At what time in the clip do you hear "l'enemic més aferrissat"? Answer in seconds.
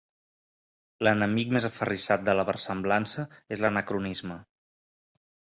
1.07-2.25